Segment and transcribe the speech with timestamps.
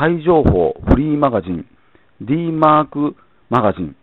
[0.00, 1.66] タイ情報フリーマガジン
[2.22, 3.16] D マーク
[3.50, 3.94] マガジン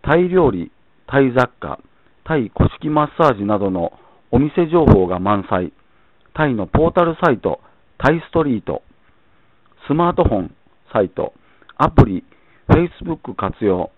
[0.00, 0.72] タイ料理、
[1.06, 1.80] タイ雑貨、
[2.24, 3.92] タイ古式マッサージなどの
[4.30, 5.74] お店情報が満載、
[6.32, 7.60] タイのポータルサイト、
[7.98, 8.80] タイストリート、
[9.86, 10.54] スマートフォン
[10.94, 11.34] サイト、
[11.76, 12.24] アプリ、
[12.70, 13.90] Facebook 活用、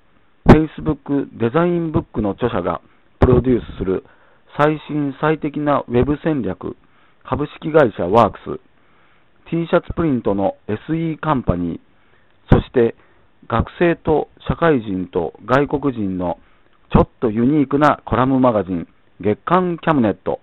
[0.49, 2.80] Facebook デザインブックの著者が
[3.21, 4.02] プロデュースする
[4.59, 6.77] 最新最適なウェブ戦略、
[7.23, 8.70] 株式会社ワークス、
[9.50, 11.80] T シャツプリントの SE カンパニー、
[12.54, 12.95] そして
[13.48, 16.38] 学生と社会人と外国人の
[16.92, 18.87] ちょっとユニークなコラムマガジン
[19.20, 20.40] 月刊キャムネット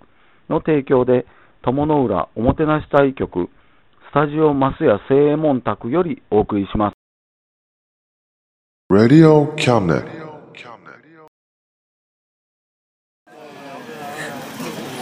[0.49, 1.25] の提供で
[1.61, 3.49] 友の浦おもてなし隊局
[4.09, 6.93] スタジオマスヤ正右衛門宅よりお送りします。
[8.91, 10.27] Radio Cabinet.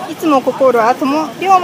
[0.09, 0.93] いつも心は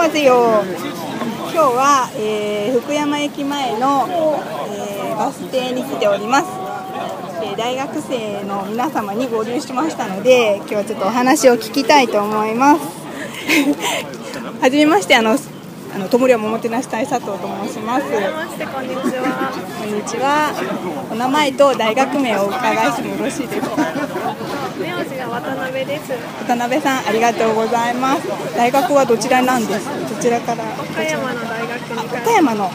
[0.09, 1.11] ぜよ
[1.54, 6.46] 今日は、えー福山駅前の、えーバス停に来ております、
[7.44, 12.82] えー大学生の皆様に合流しましたので今日はちょっとお話を聞きたいと思います。
[14.62, 15.32] はじめましてあの
[15.94, 18.04] あの友龍ももてなし隊佐藤と申します。
[18.06, 18.10] ま
[18.48, 19.52] してこんにちは。
[19.82, 20.54] こんにちは。
[21.12, 23.76] お名前と大学名をお伺いしてもよろしいですか？
[24.80, 26.14] 名字が渡辺です。
[26.48, 28.22] 渡辺さんありがとうございます。
[28.56, 30.64] 大学はどちらなんですどちらから。
[30.80, 32.66] 岡山の大学に通岡山の。
[32.66, 32.72] あ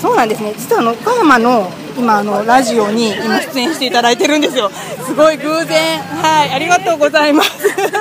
[0.00, 0.54] そうなんですね。
[0.56, 4.70] 実はあの岡山の今あのラジオに今出演していただいてるんですよ。
[4.70, 5.98] すごい偶然。
[5.98, 7.50] はいありがとうございます。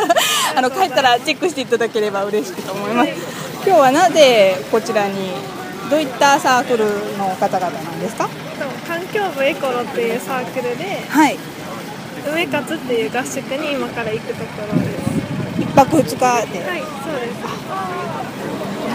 [0.56, 3.09] あの帰ったらチェックしていただければ嬉しいと思います。
[3.66, 5.31] 今日はなぜこちらに
[5.90, 6.85] どういったサークル
[7.18, 8.29] の方々なんですか？
[8.88, 11.38] 環境部エコロっていうサークルではい。
[12.35, 15.62] 上勝っていう合宿に今から行くところです。
[15.62, 18.39] 一泊二日ではい、そうです。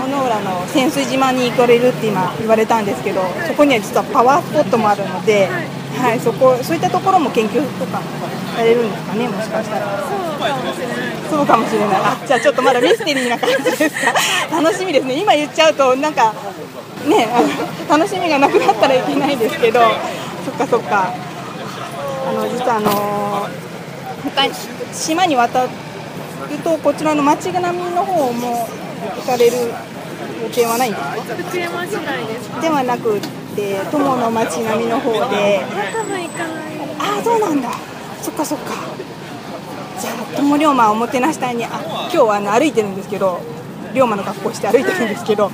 [0.04, 5.48] 友の浦の潜水島に行かれるって今言われたんですけどそこには実はパワースポットもあるので、
[5.96, 8.00] はい、そこそういったところも研究とか
[8.56, 11.14] されるんですかねもしかしたらそうかもしれない。
[11.30, 11.88] そうかもしれない。
[11.96, 14.12] あじゃあちょっとまだミステリーな感じですか。
[14.62, 15.14] 楽しみですね。
[15.14, 16.32] 今言っちゃうとなんか
[17.06, 17.26] ね
[17.88, 19.80] 楽しみがなくなったらいけないですけど。
[20.44, 21.12] そっかそっか。
[22.28, 23.48] あの実はあの
[24.92, 25.68] 島に渡る
[26.62, 28.68] とこちらの町並みの方も
[29.16, 29.56] 行かれる
[30.44, 32.60] 予定はないんですか福山市内です。
[32.60, 33.20] ではなくっ
[33.56, 35.18] て友の町並みの方で。
[35.18, 36.74] 多分行かない。
[36.98, 37.70] ああそうなんだ。
[38.22, 38.72] そっかそっか。
[40.00, 43.40] じゃあ友龍馬をおもてなしたいにあ今日はあの歩いてるんですけど
[43.94, 45.48] 龍馬の格好して歩いてるんですけど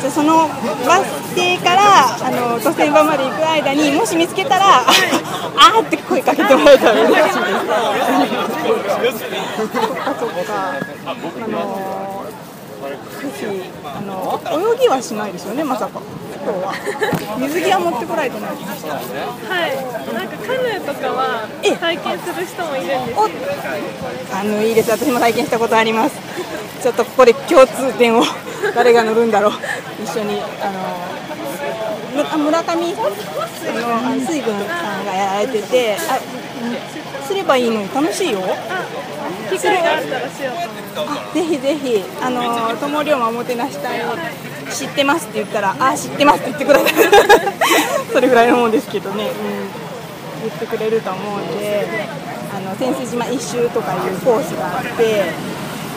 [0.00, 0.46] じゃあその
[0.86, 7.28] バス停からあの都線場まで行く間にもし見つけたらあーって声かけてもらえたら嬉しいで
[9.12, 9.24] す。
[9.56, 10.74] そっかそっか。
[11.06, 12.13] あの
[13.24, 13.46] ぜひ
[13.84, 14.40] あの
[14.76, 16.00] 泳ぎはしないですよねまさか。
[16.44, 16.74] 今日は。
[17.40, 18.92] 水着は持ってこられてないですか？
[18.94, 19.76] はい。
[20.14, 23.30] なんかカヌーとかはえ体験する人もいるんですおよ。
[24.32, 24.90] あのいいです。
[24.90, 26.14] 私も体験したことあります。
[26.82, 28.22] ちょっとここで共通点を
[28.74, 29.52] 誰が乗るんだろう。
[30.04, 30.70] 一緒にあ
[32.36, 32.94] の村上？
[34.26, 36.18] 水軍さんがやられててあ
[36.62, 36.76] うん
[37.24, 38.40] すればいいのに楽しいよ
[39.50, 41.34] 機会があったらしよう。
[41.34, 44.00] ぜひぜひあの友龍馬おもてなしたい
[44.72, 46.88] 知ってますって言ったらあ知ってますって言ってくれた。
[48.12, 52.06] それぐらいのもんですけどね、うん、言ってくれると思うんで
[52.54, 55.32] あの潜水島一周とかいうコースがあって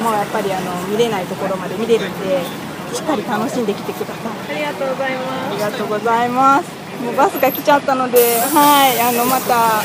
[0.03, 2.41] もうやっぱりあの見れないところまで見れるんで
[2.93, 4.13] しっかり楽しんできてくださ
[4.53, 4.55] い。
[4.55, 6.71] ありがとうございあまりがとうございます。
[7.03, 9.83] もうバスが来ちゃったのではいあのまたさ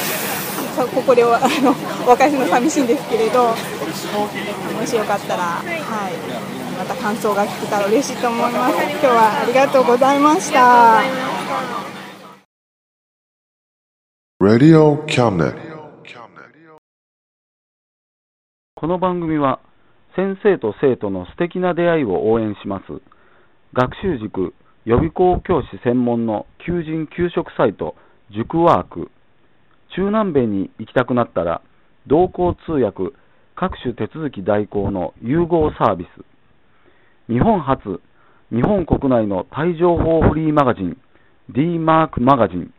[0.73, 1.75] ここでおあの
[2.07, 3.57] お別れするの寂しいんですけれども
[4.87, 5.63] しよかったら、は
[6.11, 8.75] い、また感想が聞けたら嬉しいと思います。
[8.75, 11.03] 今日はありがとうございました。
[14.41, 14.99] Radio.
[18.75, 19.61] この番組は
[20.17, 23.01] 先生と生徒の素敵な出会いを応援します
[23.73, 24.55] 学習塾
[24.85, 27.95] 予備校教師専門の求人・給食サイト
[28.35, 29.13] 塾ワーク
[29.95, 31.63] 中南米に行きたくなったら
[32.07, 33.15] 同行通訳
[33.55, 36.25] 各種手続き代行の融合サービス。
[37.33, 38.01] 日本初
[38.51, 40.99] 日本国内のタイ情報フリーマガジン
[41.51, 42.73] D マークマガジン。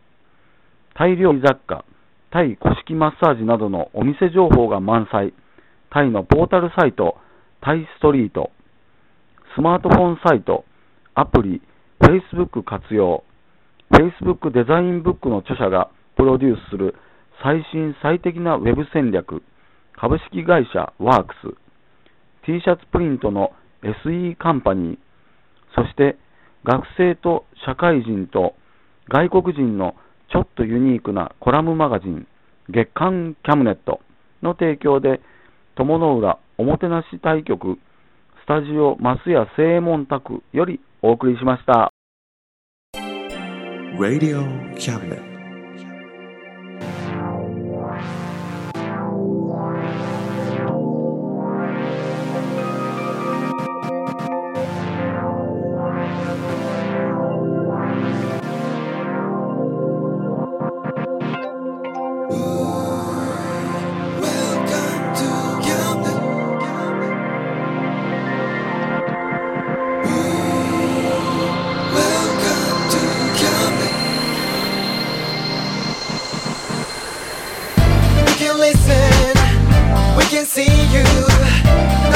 [0.94, 1.84] タイ料理雑貨、
[2.30, 5.34] タイ古式マッサージなどのお店情報が満載、
[5.90, 7.18] タイのポータルサイト、
[7.60, 8.50] タイストリート、
[9.54, 10.64] スマートフォンサイト、
[11.14, 11.62] アプリ、
[12.00, 13.22] Facebook 活用、
[13.92, 16.94] Facebook デザインブックの著者がプロデュースする
[17.42, 19.42] 最新最適なウェブ戦略、
[19.92, 21.54] 株式会社ワークス、
[22.46, 23.52] T シャツプリントの
[23.82, 24.98] SE カンパニー、
[25.74, 26.16] そして
[26.64, 28.54] 学生と社会人と
[29.08, 29.94] 外国人の
[30.32, 32.26] ちょっとユニークなコラムマガジン、
[32.68, 34.00] 月刊キャムネット
[34.42, 35.20] の提供で、
[35.74, 37.78] 友の浦おもてなし対局、
[38.42, 41.90] スタジオ増屋正門宅よりお送りしました。
[43.98, 44.42] Radio
[44.76, 45.33] Cabinet.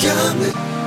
[0.00, 0.81] coming.